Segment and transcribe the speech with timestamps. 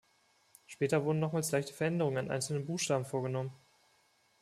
[0.65, 3.51] Später wurden nochmals leichte Veränderungen an einzelnen Buchstaben vorgenommen.